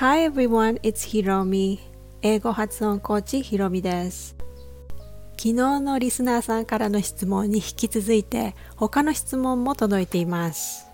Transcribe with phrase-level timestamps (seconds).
[0.00, 1.80] Hi everyone, it's Hiromi.
[2.22, 4.36] 英語発音コーチひろみです。
[5.32, 10.86] 昨日のリスナーさんからの質問に引き続いて他の質問も届いています。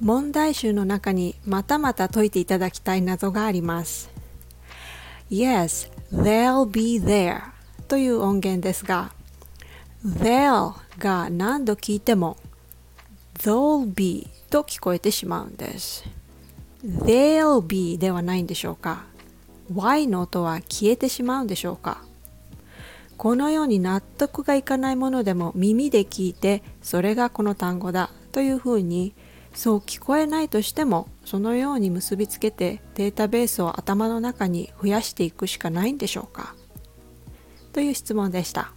[0.00, 4.10] 問題集の中にまたまた解いていただきたい謎があります。
[5.30, 7.40] Yes, they'll be there
[7.86, 9.12] という音源ですが
[10.04, 12.36] they'll が何度聞いても
[13.38, 16.23] they'll be と聞こえてしまうんです。
[16.84, 19.04] They'll be ではないんでしょうか。
[19.74, 22.02] Y の音は消えてしまうんでしょうか。
[23.16, 29.14] このように納得がいかないものでも耳で聞いてそれがこの単語だというふうに
[29.54, 36.54] そう聞こえないとしてもそのように結びつけてデータベースを頭の中に増やしていくしかないんでしょうか。
[37.72, 38.72] という質問でした。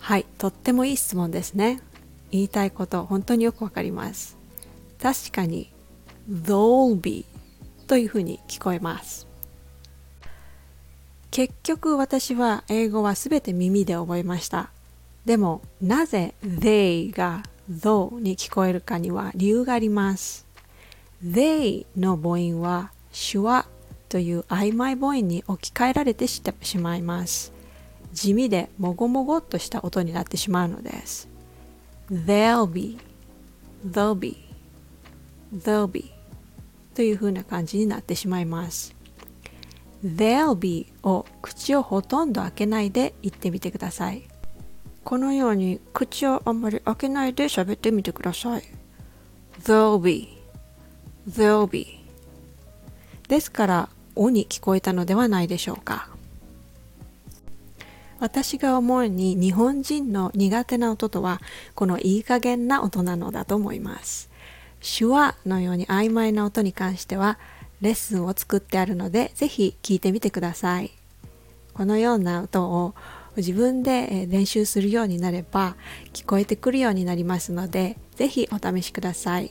[0.00, 1.80] はいとってもいい質問ですね。
[2.30, 4.36] 言いたいこと本当によくわかります。
[5.00, 5.73] 確かに
[6.30, 7.24] they'll be
[7.86, 9.24] というふうに聞こえます
[11.34, 14.70] 結局私は英語はすべて耳で覚えました。
[15.24, 20.46] でもなぜ they が though に聞こえるかには理由があります。
[21.24, 23.66] they の母音は手話
[24.08, 26.40] という曖昧母音に置き換えられてし
[26.78, 27.52] まいます。
[28.12, 31.28] 地味でもごもごっとした音になってしまうのです。
[32.08, 32.96] they'll be,
[33.84, 34.36] they'll be,
[35.52, 36.13] they'll be
[36.94, 38.94] という風な感じになってしまいます。
[40.04, 44.22] There'll be を口をほとんど開けないで言ってみてください。
[45.02, 48.62] このように口をあんまり開けないで喋ってみてください。
[49.62, 50.28] There'll be
[51.28, 52.00] There'll be
[53.28, 56.08] ですから、おに聞こえたのではないでしょうか。
[58.20, 61.40] 私が思うに日本人の苦手な音とは
[61.74, 64.30] このいい加減な音なのだと思います。
[64.84, 67.38] 手話のように曖昧な音に関しては
[67.80, 70.92] レッスンを作ってあるので、ぜひ聞いてみてください。
[71.72, 72.94] このような音を
[73.36, 75.74] 自分で練習するようになれば
[76.12, 79.50] 聞こえてくるようになりますので、ぜひお試しください。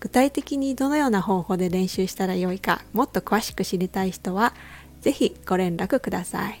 [0.00, 4.54] 具体的にどのような方法で練習したらよいか、もっと詳しく知りたい人は、
[5.00, 6.60] ぜひご連絡ください。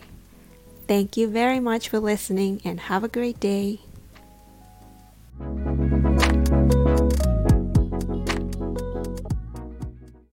[0.88, 3.87] Thank you very much for listening and have a great day.